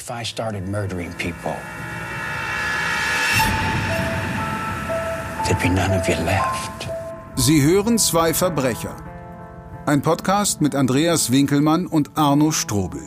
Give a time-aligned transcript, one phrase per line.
[0.00, 1.54] if I started murdering people,
[5.44, 6.88] there'd be none of you left.
[7.36, 8.96] Sie hören zwei Verbrecher.
[9.84, 13.02] Ein Podcast mit Andreas Winkelmann und Arno Strobel.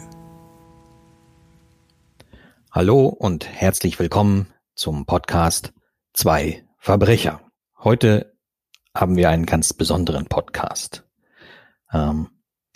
[2.71, 5.73] Hallo und herzlich willkommen zum Podcast
[6.13, 7.41] Zwei Verbrecher.
[7.79, 8.35] Heute
[8.95, 11.05] haben wir einen ganz besonderen Podcast.
[11.91, 12.29] Ähm,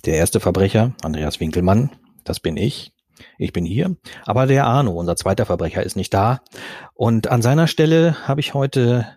[0.05, 1.91] der erste Verbrecher, Andreas Winkelmann,
[2.23, 2.96] das bin ich.
[3.38, 3.95] Ich bin hier.
[4.25, 6.41] Aber der Arno, unser zweiter Verbrecher, ist nicht da.
[6.93, 9.07] Und an seiner Stelle habe ich heute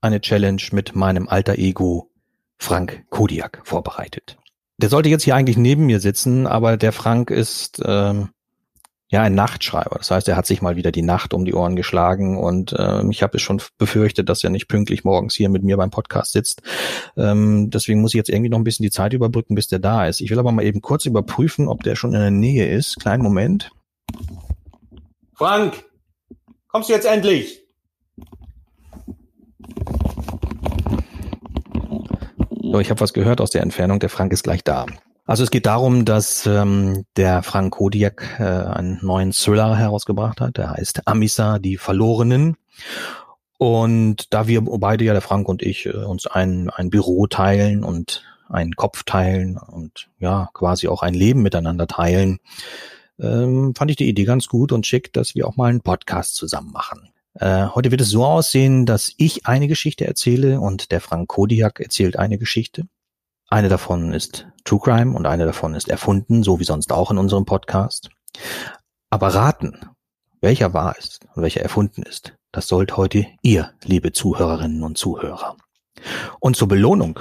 [0.00, 2.10] eine Challenge mit meinem alter Ego
[2.58, 4.36] Frank Kodiak vorbereitet.
[4.78, 8.30] Der sollte jetzt hier eigentlich neben mir sitzen, aber der Frank ist ähm,
[9.10, 9.96] ja ein Nachtschreiber.
[9.98, 13.02] Das heißt, er hat sich mal wieder die Nacht um die Ohren geschlagen und äh,
[13.10, 16.32] ich habe es schon befürchtet, dass er nicht pünktlich morgens hier mit mir beim Podcast
[16.32, 16.62] sitzt.
[17.16, 20.06] Ähm, deswegen muss ich jetzt irgendwie noch ein bisschen die Zeit überbrücken, bis der da
[20.06, 20.20] ist.
[20.20, 23.00] Ich will aber mal eben kurz überprüfen, ob der schon in der Nähe ist.
[23.00, 23.70] Kleinen Moment.
[25.34, 25.84] Frank,
[26.68, 27.62] kommst du jetzt endlich?
[32.70, 33.98] So, ich habe was gehört aus der Entfernung.
[34.00, 34.84] Der Frank ist gleich da.
[35.28, 40.56] Also es geht darum, dass ähm, der Frank Kodiak äh, einen neuen Thriller herausgebracht hat.
[40.56, 42.56] Der heißt Amisa, die Verlorenen.
[43.58, 47.84] Und da wir beide ja, der Frank und ich, äh, uns ein, ein Büro teilen
[47.84, 52.38] und einen Kopf teilen und ja, quasi auch ein Leben miteinander teilen,
[53.20, 56.36] ähm, fand ich die Idee ganz gut und schick, dass wir auch mal einen Podcast
[56.36, 57.10] zusammen machen.
[57.34, 61.80] Äh, heute wird es so aussehen, dass ich eine Geschichte erzähle und der Frank Kodiak
[61.80, 62.88] erzählt eine Geschichte.
[63.50, 67.16] Eine davon ist True Crime und eine davon ist erfunden, so wie sonst auch in
[67.16, 68.10] unserem Podcast.
[69.08, 69.80] Aber raten,
[70.42, 75.56] welcher wahr ist und welcher erfunden ist, das sollt heute ihr, liebe Zuhörerinnen und Zuhörer.
[76.40, 77.20] Und zur Belohnung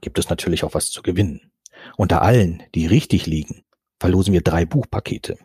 [0.00, 1.52] gibt es natürlich auch was zu gewinnen.
[1.98, 3.62] Unter allen, die richtig liegen,
[4.00, 5.36] verlosen wir drei Buchpakete.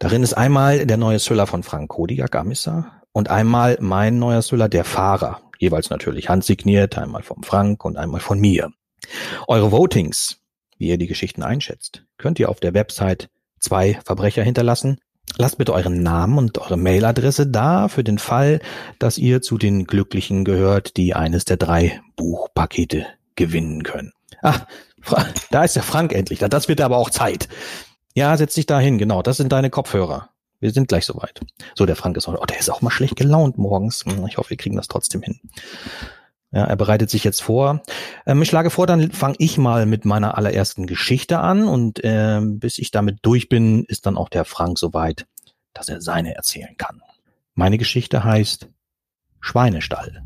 [0.00, 4.68] Darin ist einmal der neue Thriller von Frank Kodiak, Amissa, und einmal mein neuer Thriller,
[4.68, 8.72] Der Fahrer, jeweils natürlich handsigniert, einmal vom Frank und einmal von mir.
[9.46, 10.40] Eure Votings,
[10.78, 13.30] wie ihr die Geschichten einschätzt, könnt ihr auf der Website
[13.60, 14.98] zwei Verbrecher hinterlassen.
[15.36, 18.60] Lasst bitte euren Namen und eure Mailadresse da für den Fall,
[18.98, 24.12] dass ihr zu den Glücklichen gehört, die eines der drei Buchpakete gewinnen können.
[24.42, 24.60] Ah,
[25.50, 26.38] da ist der Frank endlich.
[26.38, 27.48] Das wird aber auch Zeit.
[28.14, 28.98] Ja, setz dich da hin.
[28.98, 30.30] Genau, das sind deine Kopfhörer.
[30.60, 31.40] Wir sind gleich soweit.
[31.74, 34.04] So, der Frank ist auch, oh, der ist auch mal schlecht gelaunt morgens.
[34.28, 35.40] Ich hoffe, wir kriegen das trotzdem hin.
[36.50, 37.82] Ja, er bereitet sich jetzt vor.
[38.26, 42.40] Ähm, ich schlage vor, dann fange ich mal mit meiner allerersten Geschichte an und äh,
[42.42, 45.26] bis ich damit durch bin, ist dann auch der Frank soweit,
[45.74, 47.02] dass er seine erzählen kann.
[47.54, 48.68] Meine Geschichte heißt
[49.40, 50.22] Schweinestall.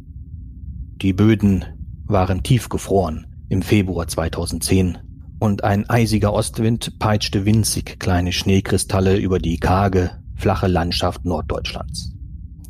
[0.97, 1.65] Die Böden
[2.05, 4.99] waren tiefgefroren im Februar 2010
[5.41, 12.13] und ein eisiger Ostwind peitschte winzig kleine Schneekristalle über die karge, flache Landschaft Norddeutschlands.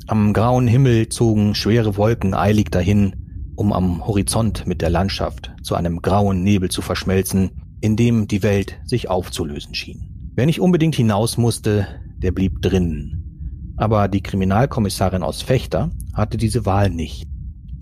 [0.07, 3.22] Am grauen Himmel zogen schwere Wolken eilig dahin,
[3.57, 8.43] um am Horizont mit der Landschaft zu einem grauen Nebel zu verschmelzen, in dem die
[8.43, 10.33] Welt sich aufzulösen schien.
[10.35, 11.87] Wer nicht unbedingt hinaus musste,
[12.17, 13.75] der blieb drinnen.
[13.77, 17.27] Aber die Kriminalkommissarin aus Fechter hatte diese Wahl nicht.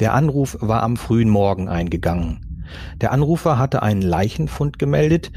[0.01, 2.65] Der Anruf war am frühen Morgen eingegangen.
[3.01, 5.31] Der Anrufer hatte einen Leichenfund gemeldet.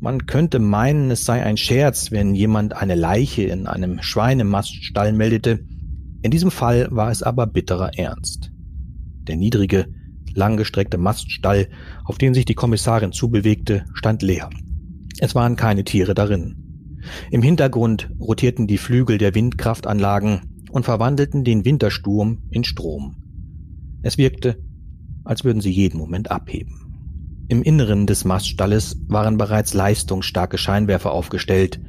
[0.00, 5.60] Man könnte meinen, es sei ein Scherz, wenn jemand eine Leiche in einem Schweinemaststall meldete.
[6.22, 8.50] In diesem Fall war es aber bitterer Ernst.
[9.28, 9.86] Der niedrige,
[10.34, 11.68] langgestreckte Maststall,
[12.04, 14.50] auf den sich die Kommissarin zubewegte, stand leer.
[15.18, 17.02] Es waren keine Tiere darin.
[17.30, 23.16] Im Hintergrund rotierten die Flügel der Windkraftanlagen und verwandelten den Wintersturm in Strom.
[24.02, 24.58] Es wirkte,
[25.24, 26.86] als würden sie jeden Moment abheben.
[27.48, 31.80] Im Inneren des Maststalles waren bereits leistungsstarke Scheinwerfer aufgestellt,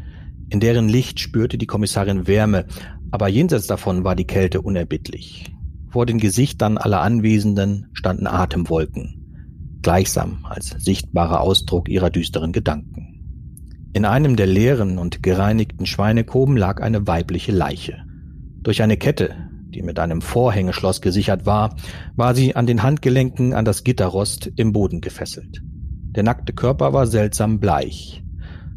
[0.49, 2.65] in deren Licht spürte die Kommissarin Wärme,
[3.11, 5.51] aber jenseits davon war die Kälte unerbittlich.
[5.97, 13.89] Vor den Gesichtern aller Anwesenden standen Atemwolken, gleichsam als sichtbarer Ausdruck ihrer düsteren Gedanken.
[13.93, 18.03] In einem der leeren und gereinigten Schweinekoben lag eine weibliche Leiche.
[18.61, 21.75] Durch eine Kette, die mit einem Vorhängeschloss gesichert war,
[22.15, 25.63] war sie an den Handgelenken an das Gitterrost im Boden gefesselt.
[26.11, 28.23] Der nackte Körper war seltsam bleich,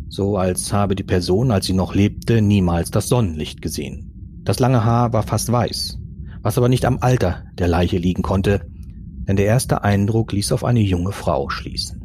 [0.09, 4.41] so als habe die Person, als sie noch lebte, niemals das Sonnenlicht gesehen.
[4.43, 6.00] Das lange Haar war fast weiß,
[6.43, 8.67] was aber nicht am Alter der Leiche liegen konnte,
[9.29, 12.01] denn der erste Eindruck ließ auf eine junge Frau schließen.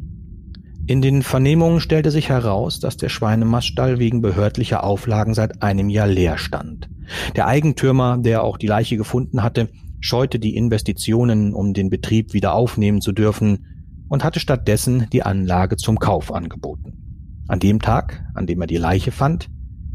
[0.88, 6.06] In den Vernehmungen stellte sich heraus, dass der Schweinemaststall wegen behördlicher Auflagen seit einem Jahr
[6.06, 6.88] leer stand.
[7.34, 9.68] Der Eigentümer, der auch die Leiche gefunden hatte,
[9.98, 13.66] scheute die Investitionen, um den Betrieb wieder aufnehmen zu dürfen,
[14.08, 17.42] und hatte stattdessen die Anlage zum Kauf angeboten.
[17.48, 19.48] An dem Tag, an dem er die Leiche fand,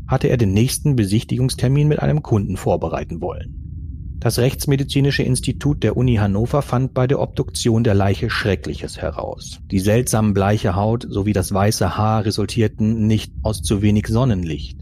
[0.07, 3.60] hatte er den nächsten Besichtigungstermin mit einem Kunden vorbereiten wollen.
[4.21, 9.59] Das Rechtsmedizinische Institut der Uni Hannover fand bei der Obduktion der Leiche Schreckliches heraus.
[9.71, 14.79] Die seltsam bleiche Haut sowie das weiße Haar resultierten nicht aus zu wenig Sonnenlicht.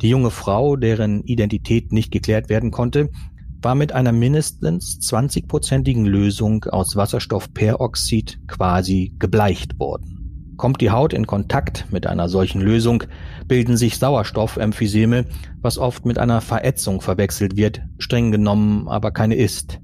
[0.00, 3.10] Die junge Frau, deren Identität nicht geklärt werden konnte,
[3.60, 10.19] war mit einer mindestens 20-prozentigen Lösung aus Wasserstoffperoxid quasi gebleicht worden.
[10.60, 13.04] Kommt die Haut in Kontakt mit einer solchen Lösung,
[13.48, 15.24] bilden sich Sauerstoffemphyseme,
[15.62, 19.80] was oft mit einer Verätzung verwechselt wird, streng genommen aber keine ist.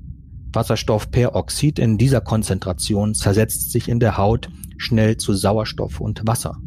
[0.53, 6.59] Wasserstoffperoxid in dieser Konzentration zersetzt sich in der Haut schnell zu Sauerstoff und Wasser.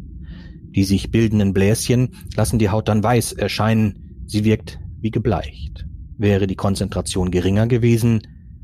[0.74, 5.86] Die sich bildenden Bläschen lassen die Haut dann weiß erscheinen, sie wirkt wie gebleicht.
[6.18, 8.22] Wäre die Konzentration geringer gewesen,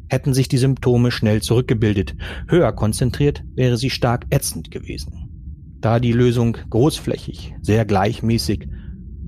[0.08, 2.16] hätten sich die Symptome schnell zurückgebildet,
[2.49, 5.25] höher konzentriert wäre sie stark ätzend gewesen.
[5.87, 8.67] Da die Lösung großflächig, sehr gleichmäßig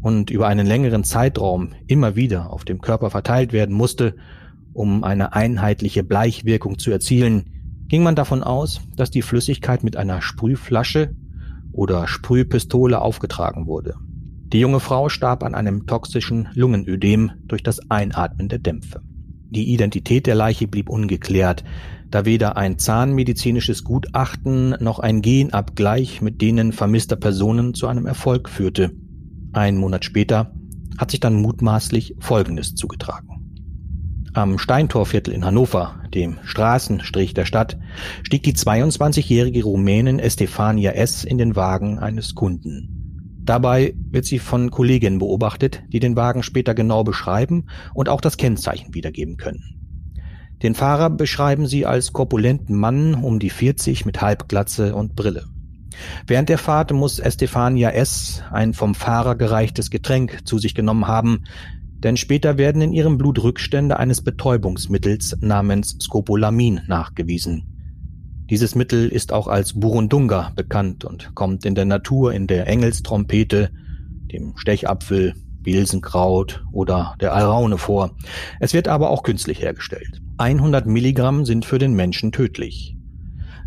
[0.00, 4.16] und über einen längeren Zeitraum immer wieder auf dem Körper verteilt werden musste,
[4.72, 7.44] um eine einheitliche Bleichwirkung zu erzielen,
[7.86, 11.14] ging man davon aus, dass die Flüssigkeit mit einer Sprühflasche
[11.70, 13.94] oder Sprühpistole aufgetragen wurde.
[14.52, 19.00] Die junge Frau starb an einem toxischen Lungenödem durch das Einatmen der Dämpfe.
[19.50, 21.62] Die Identität der Leiche blieb ungeklärt,
[22.10, 28.48] da weder ein zahnmedizinisches Gutachten noch ein Genabgleich mit denen vermisster Personen zu einem Erfolg
[28.48, 28.92] führte.
[29.52, 30.54] Ein Monat später
[30.96, 33.28] hat sich dann mutmaßlich Folgendes zugetragen.
[34.34, 37.78] Am Steintorviertel in Hannover, dem Straßenstrich der Stadt,
[38.22, 41.24] stieg die 22-jährige Rumänin Estefania S.
[41.24, 42.94] in den Wagen eines Kunden.
[43.42, 48.36] Dabei wird sie von Kolleginnen beobachtet, die den Wagen später genau beschreiben und auch das
[48.36, 49.77] Kennzeichen wiedergeben können.
[50.62, 55.44] Den Fahrer beschreiben sie als korpulenten Mann um die 40 mit Halbglatze und Brille.
[56.26, 58.42] Während der Fahrt muss Estefania S.
[58.50, 61.44] ein vom Fahrer gereichtes Getränk zu sich genommen haben,
[61.98, 67.64] denn später werden in ihrem Blut Rückstände eines Betäubungsmittels namens Scopolamin nachgewiesen.
[68.50, 73.70] Dieses Mittel ist auch als Burundunga bekannt und kommt in der Natur in der Engelstrompete,
[74.32, 78.16] dem Stechapfel, Bilsenkraut oder der Alraune vor.
[78.60, 80.22] Es wird aber auch künstlich hergestellt.
[80.38, 82.96] 100 Milligramm sind für den Menschen tödlich.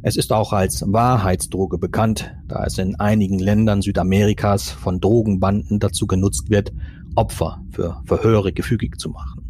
[0.04, 6.08] Es ist auch als Wahrheitsdroge bekannt, da es in einigen Ländern Südamerikas von Drogenbanden dazu
[6.08, 6.72] genutzt wird,
[7.16, 9.42] Opfer für Verhöre gefügig zu machen.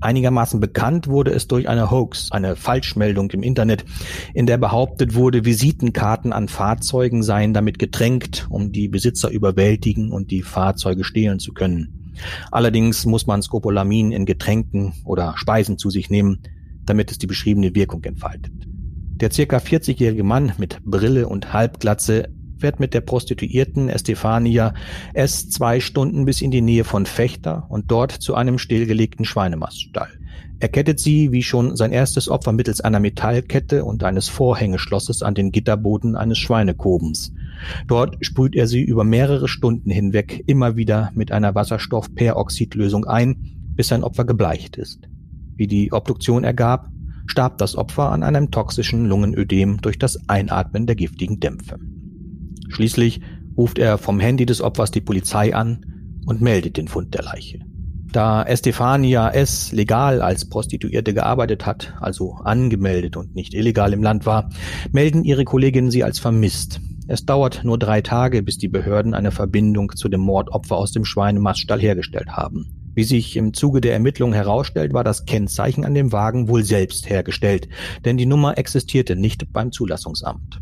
[0.00, 3.84] Einigermaßen bekannt wurde es durch eine Hoax, eine Falschmeldung im Internet,
[4.34, 10.32] in der behauptet wurde, Visitenkarten an Fahrzeugen seien damit getränkt, um die Besitzer überwältigen und
[10.32, 11.97] die Fahrzeuge stehlen zu können.
[12.50, 16.40] Allerdings muss man Scopolamin in Getränken oder Speisen zu sich nehmen,
[16.84, 18.52] damit es die beschriebene Wirkung entfaltet.
[19.20, 22.28] Der circa 40-jährige Mann mit Brille und Halbglatze
[22.58, 24.74] fährt mit der Prostituierten Estefania
[25.14, 25.48] S.
[25.48, 30.17] zwei Stunden bis in die Nähe von Fechter und dort zu einem stillgelegten Schweinemaststall.
[30.60, 35.34] Er kettet sie, wie schon sein erstes Opfer, mittels einer Metallkette und eines Vorhängeschlosses an
[35.34, 37.32] den Gitterboden eines Schweinekobens.
[37.86, 43.36] Dort sprüht er sie über mehrere Stunden hinweg immer wieder mit einer Wasserstoffperoxidlösung ein,
[43.76, 45.08] bis sein Opfer gebleicht ist.
[45.54, 46.90] Wie die Obduktion ergab,
[47.26, 51.78] starb das Opfer an einem toxischen Lungenödem durch das Einatmen der giftigen Dämpfe.
[52.68, 53.20] Schließlich
[53.56, 55.84] ruft er vom Handy des Opfers die Polizei an
[56.26, 57.67] und meldet den Fund der Leiche.
[58.12, 59.70] Da Estefania S.
[59.72, 64.48] legal als Prostituierte gearbeitet hat, also angemeldet und nicht illegal im Land war,
[64.92, 66.80] melden ihre Kolleginnen sie als vermisst.
[67.06, 71.04] Es dauert nur drei Tage, bis die Behörden eine Verbindung zu dem Mordopfer aus dem
[71.04, 72.92] Schweinemaststall hergestellt haben.
[72.94, 77.08] Wie sich im Zuge der Ermittlung herausstellt, war das Kennzeichen an dem Wagen wohl selbst
[77.08, 77.68] hergestellt,
[78.06, 80.60] denn die Nummer existierte nicht beim Zulassungsamt.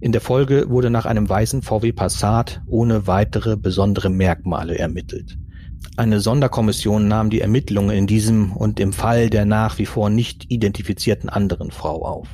[0.00, 5.36] In der Folge wurde nach einem weißen VW Passat ohne weitere besondere Merkmale ermittelt.
[5.96, 10.50] Eine Sonderkommission nahm die Ermittlungen in diesem und im Fall der nach wie vor nicht
[10.50, 12.28] identifizierten anderen Frau auf.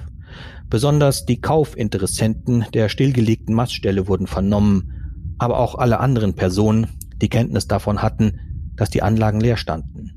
[0.68, 6.88] Besonders die Kaufinteressenten der stillgelegten Maststelle wurden vernommen, aber auch alle anderen Personen,
[7.22, 8.40] die Kenntnis davon hatten,
[8.76, 10.12] dass die Anlagen leer standen.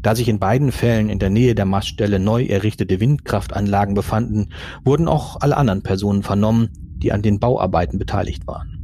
[0.00, 4.50] Da sich in beiden Fällen in der Nähe der Maststelle neu errichtete Windkraftanlagen befanden,
[4.84, 8.78] wurden auch alle anderen Personen vernommen, die an den Bauarbeiten beteiligt waren.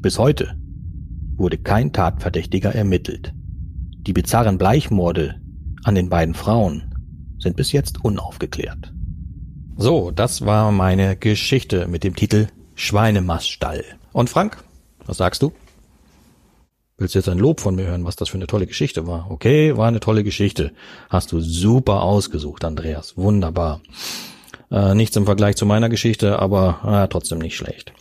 [0.00, 0.56] Bis heute
[1.36, 3.32] wurde kein Tatverdächtiger ermittelt.
[4.06, 5.40] Die bizarren Bleichmorde
[5.84, 6.94] an den beiden Frauen
[7.38, 8.92] sind bis jetzt unaufgeklärt.
[9.76, 13.84] So, das war meine Geschichte mit dem Titel Schweinemaststall.
[14.12, 14.62] Und Frank,
[15.04, 15.52] was sagst du?
[16.98, 19.30] Willst du jetzt ein Lob von mir hören, was das für eine tolle Geschichte war?
[19.30, 20.72] Okay, war eine tolle Geschichte.
[21.10, 23.18] Hast du super ausgesucht, Andreas.
[23.18, 23.82] Wunderbar.
[24.70, 27.92] Äh, nichts im Vergleich zu meiner Geschichte, aber äh, trotzdem nicht schlecht.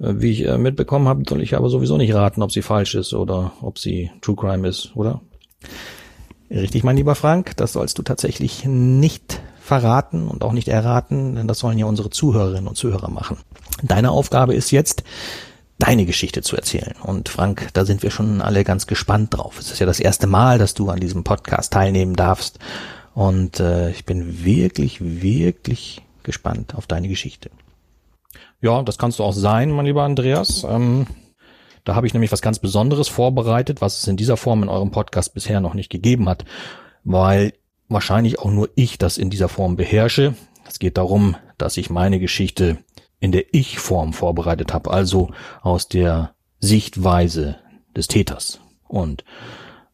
[0.00, 2.94] Äh, wie ich äh, mitbekommen habe, soll ich aber sowieso nicht raten, ob sie falsch
[2.94, 5.20] ist oder ob sie True Crime ist, oder?
[6.50, 11.46] Richtig, mein lieber Frank, das sollst du tatsächlich nicht verraten und auch nicht erraten, denn
[11.46, 13.36] das sollen ja unsere Zuhörerinnen und Zuhörer machen.
[13.82, 15.04] Deine Aufgabe ist jetzt,
[15.78, 16.94] deine Geschichte zu erzählen.
[17.02, 19.58] Und Frank, da sind wir schon alle ganz gespannt drauf.
[19.60, 22.58] Es ist ja das erste Mal, dass du an diesem Podcast teilnehmen darfst.
[23.14, 27.50] Und äh, ich bin wirklich, wirklich gespannt auf deine Geschichte.
[28.60, 30.64] Ja, das kannst du auch sein, mein lieber Andreas.
[30.68, 31.06] Ähm,
[31.84, 34.90] da habe ich nämlich was ganz Besonderes vorbereitet, was es in dieser Form in eurem
[34.90, 36.44] Podcast bisher noch nicht gegeben hat,
[37.04, 37.54] weil
[37.88, 40.34] wahrscheinlich auch nur ich das in dieser Form beherrsche.
[40.66, 42.78] Es geht darum, dass ich meine Geschichte
[43.20, 45.30] in der Ich-Form vorbereitet habe, also
[45.62, 47.56] aus der Sichtweise
[47.96, 48.60] des Täters.
[48.86, 49.24] Und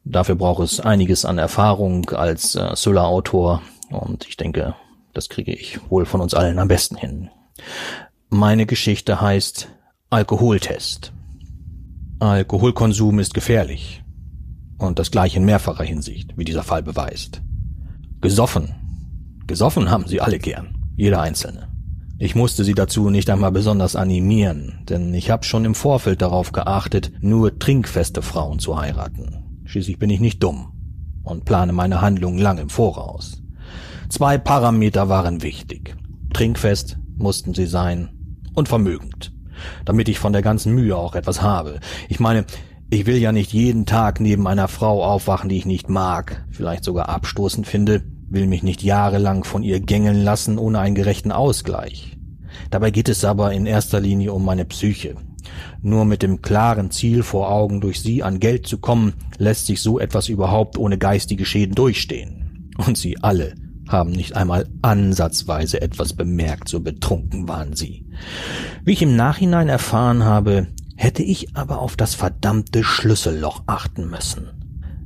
[0.04, 4.74] dafür braucht es einiges an Erfahrung als äh, Thriller-Autor und ich denke,
[5.12, 7.30] das kriege ich wohl von uns allen am besten hin.
[8.36, 9.68] Meine Geschichte heißt
[10.10, 11.12] Alkoholtest.
[12.18, 14.02] Alkoholkonsum ist gefährlich.
[14.76, 17.42] Und das gleiche in mehrfacher Hinsicht, wie dieser Fall beweist.
[18.20, 18.74] Gesoffen.
[19.46, 20.76] Gesoffen haben sie alle gern.
[20.96, 21.68] Jeder Einzelne.
[22.18, 26.50] Ich musste sie dazu nicht einmal besonders animieren, denn ich habe schon im Vorfeld darauf
[26.50, 29.62] geachtet, nur trinkfeste Frauen zu heiraten.
[29.64, 30.72] Schließlich bin ich nicht dumm
[31.22, 33.44] und plane meine Handlungen lang im Voraus.
[34.08, 35.94] Zwei Parameter waren wichtig.
[36.32, 38.10] Trinkfest mussten sie sein
[38.54, 39.32] und vermögend,
[39.84, 41.80] damit ich von der ganzen Mühe auch etwas habe.
[42.08, 42.44] Ich meine,
[42.90, 46.84] ich will ja nicht jeden Tag neben einer Frau aufwachen, die ich nicht mag, vielleicht
[46.84, 52.16] sogar abstoßend finde, will mich nicht jahrelang von ihr gängeln lassen ohne einen gerechten Ausgleich.
[52.70, 55.16] Dabei geht es aber in erster Linie um meine Psyche.
[55.82, 59.80] Nur mit dem klaren Ziel vor Augen, durch sie an Geld zu kommen, lässt sich
[59.80, 62.70] so etwas überhaupt ohne geistige Schäden durchstehen.
[62.76, 63.54] Und sie alle
[63.88, 68.06] haben nicht einmal ansatzweise etwas bemerkt, so betrunken waren sie.
[68.84, 74.48] Wie ich im Nachhinein erfahren habe, hätte ich aber auf das verdammte Schlüsselloch achten müssen.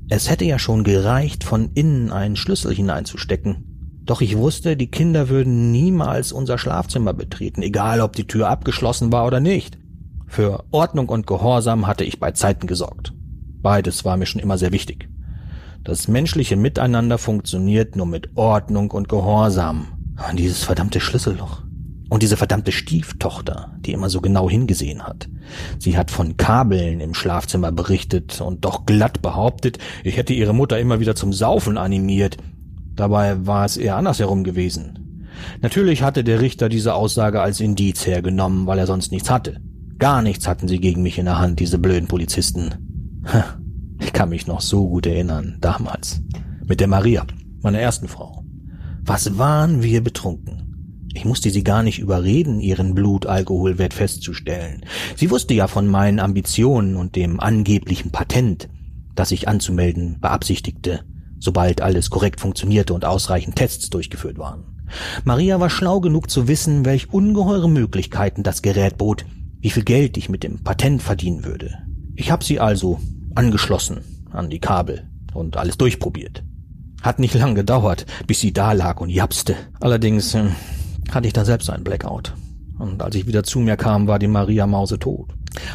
[0.09, 3.65] Es hätte ja schon gereicht, von innen einen Schlüssel hineinzustecken.
[4.05, 9.13] Doch ich wusste, die Kinder würden niemals unser Schlafzimmer betreten, egal ob die Tür abgeschlossen
[9.13, 9.79] war oder nicht.
[10.27, 13.13] Für Ordnung und Gehorsam hatte ich bei Zeiten gesorgt.
[13.61, 15.09] Beides war mir schon immer sehr wichtig.
[15.89, 19.87] Das menschliche Miteinander funktioniert nur mit Ordnung und Gehorsam.
[20.29, 21.63] Und dieses verdammte Schlüsselloch.
[22.11, 25.31] Und diese verdammte Stieftochter, die immer so genau hingesehen hat.
[25.79, 30.79] Sie hat von Kabeln im Schlafzimmer berichtet und doch glatt behauptet, ich hätte ihre Mutter
[30.79, 32.37] immer wieder zum Saufen animiert.
[32.95, 35.31] Dabei war es eher andersherum gewesen.
[35.63, 39.59] Natürlich hatte der Richter diese Aussage als Indiz hergenommen, weil er sonst nichts hatte.
[39.99, 43.25] Gar nichts hatten sie gegen mich in der Hand, diese blöden Polizisten.
[44.09, 46.23] Ich kann mich noch so gut erinnern, damals.
[46.65, 47.27] Mit der Maria,
[47.61, 48.43] meiner ersten Frau.
[49.03, 51.11] Was waren wir betrunken?
[51.13, 54.87] Ich musste sie gar nicht überreden, ihren Blutalkoholwert festzustellen.
[55.15, 58.71] Sie wusste ja von meinen Ambitionen und dem angeblichen Patent,
[59.15, 61.05] das ich anzumelden beabsichtigte,
[61.39, 64.87] sobald alles korrekt funktionierte und ausreichend Tests durchgeführt waren.
[65.25, 69.27] Maria war schlau genug zu wissen, welch ungeheure Möglichkeiten das Gerät bot,
[69.61, 71.75] wie viel Geld ich mit dem Patent verdienen würde.
[72.17, 72.99] Ich habe sie also
[73.39, 74.01] angeschlossen
[74.33, 76.43] an die Kabel und alles durchprobiert.
[77.03, 79.55] Hat nicht lang gedauert, bis sie da lag und japste.
[79.81, 80.51] Allerdings äh,
[81.13, 82.35] hatte ich da selbst einen Blackout.
[82.81, 85.29] Und als ich wieder zu mir kam, war die Maria Mause tot.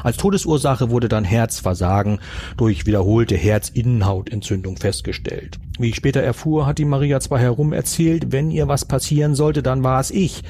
[0.04, 2.20] Als Todesursache wurde dann Herzversagen
[2.58, 5.58] durch wiederholte Herzinnenhautentzündung festgestellt.
[5.80, 9.64] Wie ich später erfuhr, hat die Maria zwar herum erzählt, wenn ihr was passieren sollte,
[9.64, 10.44] dann war es ich.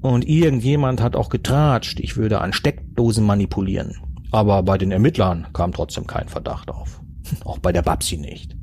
[0.00, 3.96] Und irgendjemand hat auch getratscht, ich würde an Steckdosen manipulieren.
[4.30, 7.00] Aber bei den Ermittlern kam trotzdem kein Verdacht auf.
[7.44, 8.56] Auch bei der Babsi nicht.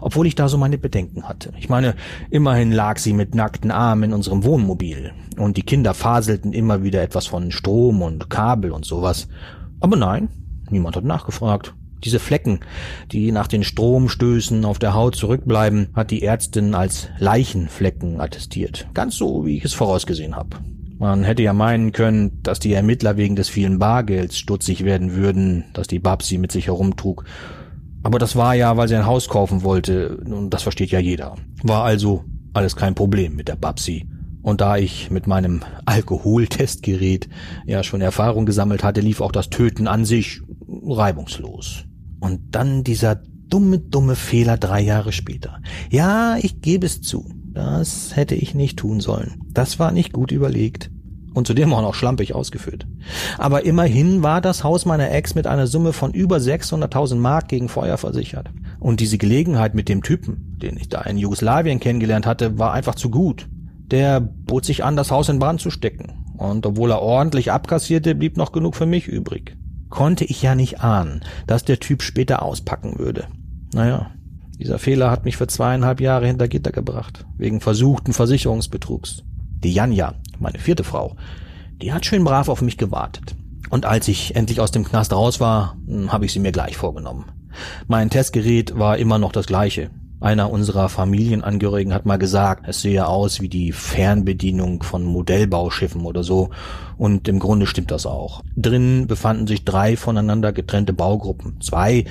[0.00, 1.52] Obwohl ich da so meine Bedenken hatte.
[1.58, 1.94] Ich meine,
[2.30, 5.12] immerhin lag sie mit nackten Armen in unserem Wohnmobil.
[5.36, 9.28] Und die Kinder faselten immer wieder etwas von Strom und Kabel und sowas.
[9.80, 10.28] Aber nein,
[10.70, 11.74] niemand hat nachgefragt.
[12.02, 12.60] Diese Flecken,
[13.12, 18.86] die nach den Stromstößen auf der Haut zurückbleiben, hat die Ärztin als Leichenflecken attestiert.
[18.92, 20.58] Ganz so, wie ich es vorausgesehen habe.
[20.98, 25.64] Man hätte ja meinen können, dass die Ermittler wegen des vielen Bargelds stutzig werden würden,
[25.72, 27.24] das die Babsi mit sich herumtrug.
[28.02, 31.36] Aber das war ja, weil sie ein Haus kaufen wollte, und das versteht ja jeder.
[31.62, 34.08] War also alles kein Problem mit der Babsi.
[34.42, 37.28] Und da ich mit meinem Alkoholtestgerät
[37.66, 41.84] ja schon Erfahrung gesammelt hatte, lief auch das Töten an sich reibungslos.
[42.20, 45.60] Und dann dieser dumme, dumme Fehler drei Jahre später.
[45.90, 47.24] Ja, ich gebe es zu.
[47.54, 49.40] Das hätte ich nicht tun sollen.
[49.52, 50.90] Das war nicht gut überlegt.
[51.34, 52.86] Und zudem auch noch schlampig ausgeführt.
[53.38, 57.68] Aber immerhin war das Haus meiner Ex mit einer Summe von über 600.000 Mark gegen
[57.68, 58.50] Feuer versichert.
[58.78, 62.94] Und diese Gelegenheit mit dem Typen, den ich da in Jugoslawien kennengelernt hatte, war einfach
[62.94, 63.48] zu gut.
[63.90, 66.24] Der bot sich an, das Haus in Brand zu stecken.
[66.36, 69.56] Und obwohl er ordentlich abkassierte, blieb noch genug für mich übrig.
[69.90, 73.26] Konnte ich ja nicht ahnen, dass der Typ später auspacken würde.
[73.74, 74.13] Naja,
[74.58, 79.24] dieser Fehler hat mich für zweieinhalb Jahre hinter Gitter gebracht, wegen versuchten Versicherungsbetrugs.
[79.62, 81.16] Die Janja, meine vierte Frau,
[81.82, 83.34] die hat schön brav auf mich gewartet.
[83.70, 86.76] Und als ich endlich aus dem Knast raus war, hm, habe ich sie mir gleich
[86.76, 87.26] vorgenommen.
[87.86, 89.90] Mein Testgerät war immer noch das gleiche.
[90.20, 96.22] Einer unserer Familienangehörigen hat mal gesagt, es sehe aus wie die Fernbedienung von Modellbauschiffen oder
[96.22, 96.50] so.
[96.96, 98.42] Und im Grunde stimmt das auch.
[98.56, 101.60] Drinnen befanden sich drei voneinander getrennte Baugruppen.
[101.60, 102.04] Zwei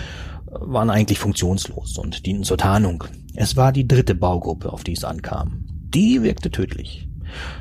[0.59, 3.03] waren eigentlich funktionslos und dienten zur Tarnung.
[3.35, 5.65] Es war die dritte Baugruppe, auf die es ankam.
[5.69, 7.07] Die wirkte tödlich.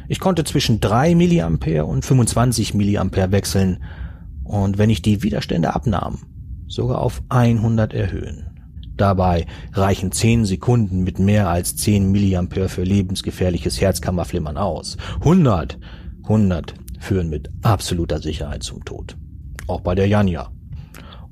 [0.09, 3.83] Ich konnte zwischen 3 Milliampere und 25 Milliampere wechseln
[4.45, 6.19] und wenn ich die Widerstände abnahm,
[6.67, 8.49] sogar auf 100 erhöhen.
[8.97, 14.97] Dabei reichen 10 Sekunden mit mehr als 10 Milliampere für lebensgefährliches Herzkammerflimmern aus.
[15.21, 15.79] 100,
[16.25, 19.17] 100 führen mit absoluter Sicherheit zum Tod.
[19.67, 20.51] Auch bei der Janja.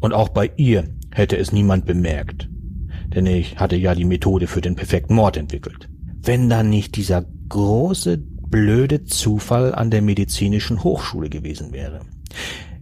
[0.00, 2.48] Und auch bei ihr hätte es niemand bemerkt.
[3.14, 5.88] Denn ich hatte ja die Methode für den perfekten Mord entwickelt.
[6.22, 12.00] Wenn dann nicht dieser große, blöde Zufall an der medizinischen Hochschule gewesen wäre.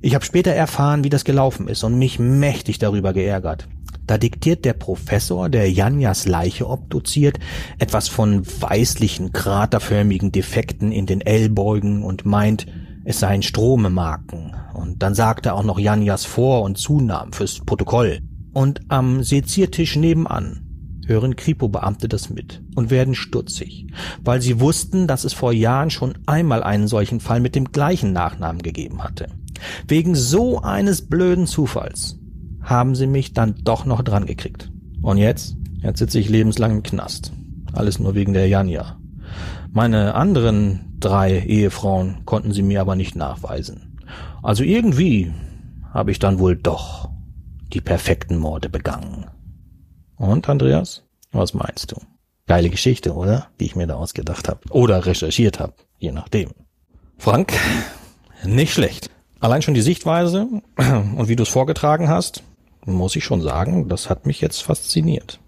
[0.00, 3.68] Ich habe später erfahren, wie das gelaufen ist und mich mächtig darüber geärgert.
[4.06, 7.38] Da diktiert der Professor, der Janjas Leiche obduziert,
[7.78, 12.66] etwas von weißlichen, kraterförmigen Defekten in den Ellbeugen und meint,
[13.08, 14.54] es seien Stromemarken.
[14.74, 18.20] Und dann sagt er auch noch Janjas Vor- und Zunamen fürs Protokoll.
[18.52, 23.86] Und am Seziertisch nebenan hören Kripo-Beamte das mit und werden stutzig,
[24.22, 28.12] weil sie wussten, dass es vor Jahren schon einmal einen solchen Fall mit dem gleichen
[28.12, 29.28] Nachnamen gegeben hatte.
[29.86, 32.18] Wegen so eines blöden Zufalls
[32.60, 34.70] haben sie mich dann doch noch dran gekriegt.
[35.00, 35.56] Und jetzt?
[35.82, 37.32] Jetzt sitze ich lebenslang im Knast.
[37.72, 38.97] Alles nur wegen der Janja.
[39.78, 43.96] Meine anderen drei Ehefrauen konnten sie mir aber nicht nachweisen.
[44.42, 45.32] Also irgendwie
[45.94, 47.08] habe ich dann wohl doch
[47.72, 49.26] die perfekten Morde begangen.
[50.16, 51.96] Und Andreas, was meinst du?
[52.48, 53.50] Geile Geschichte, oder?
[53.60, 54.58] Die ich mir da ausgedacht habe.
[54.70, 56.50] Oder recherchiert habe, je nachdem.
[57.16, 57.52] Frank,
[58.44, 59.10] nicht schlecht.
[59.38, 60.48] Allein schon die Sichtweise
[61.16, 62.42] und wie du es vorgetragen hast,
[62.84, 65.38] muss ich schon sagen, das hat mich jetzt fasziniert.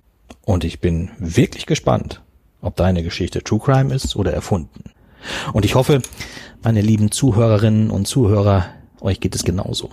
[0.43, 2.23] Und ich bin wirklich gespannt,
[2.63, 4.85] ob deine Geschichte True Crime ist oder erfunden.
[5.53, 6.01] Und ich hoffe,
[6.63, 8.67] meine lieben Zuhörerinnen und Zuhörer,
[9.01, 9.91] euch geht es genauso.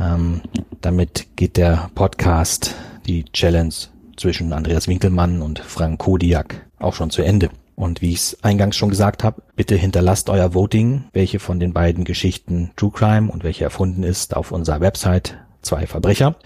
[0.00, 0.42] Ähm,
[0.80, 2.74] damit geht der Podcast,
[3.06, 3.74] die Challenge
[4.16, 7.50] zwischen Andreas Winkelmann und Frank Kodiak auch schon zu Ende.
[7.74, 11.72] Und wie ich es eingangs schon gesagt habe, bitte hinterlasst euer Voting, welche von den
[11.72, 16.36] beiden Geschichten True Crime und welche erfunden ist, auf unserer Website Zwei Verbrecher.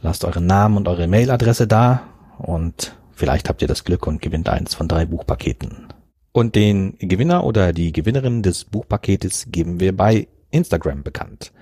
[0.00, 2.02] Lasst euren Namen und eure Mailadresse da
[2.38, 5.88] und vielleicht habt ihr das Glück und gewinnt eins von drei Buchpaketen.
[6.32, 11.52] Und den Gewinner oder die Gewinnerin des Buchpaketes geben wir bei Instagram bekannt.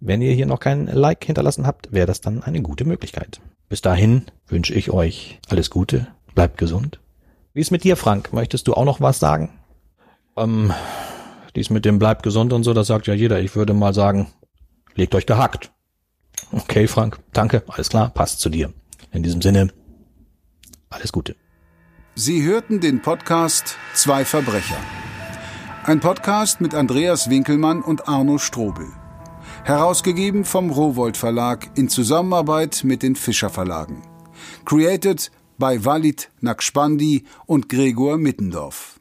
[0.00, 3.40] Wenn ihr hier noch kein Like hinterlassen habt, wäre das dann eine gute Möglichkeit.
[3.68, 7.00] Bis dahin wünsche ich euch alles Gute, bleibt gesund.
[7.52, 8.32] Wie ist mit dir, Frank?
[8.32, 9.50] Möchtest du auch noch was sagen?
[10.36, 10.72] Ähm,
[11.54, 13.40] dies mit dem bleibt gesund und so, das sagt ja jeder.
[13.40, 14.28] Ich würde mal sagen,
[14.94, 15.70] legt euch gehackt.
[16.52, 18.72] Okay, Frank, danke, alles klar, passt zu dir.
[19.12, 19.70] In diesem Sinne,
[20.90, 21.36] alles Gute.
[22.14, 24.76] Sie hörten den Podcast Zwei Verbrecher.
[25.84, 28.88] Ein Podcast mit Andreas Winkelmann und Arno Strobel.
[29.64, 34.02] Herausgegeben vom Rowold Verlag in Zusammenarbeit mit den Fischer Verlagen.
[34.64, 38.99] Created by Walid Nakspandi und Gregor Mittendorf.